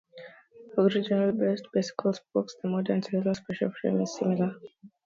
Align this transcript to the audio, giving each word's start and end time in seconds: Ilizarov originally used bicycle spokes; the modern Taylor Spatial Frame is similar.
Ilizarov 0.15 0.77
originally 0.79 1.45
used 1.51 1.67
bicycle 1.75 2.11
spokes; 2.11 2.55
the 2.59 2.67
modern 2.67 3.01
Taylor 3.01 3.35
Spatial 3.35 3.69
Frame 3.79 4.01
is 4.01 4.17
similar. 4.17 4.55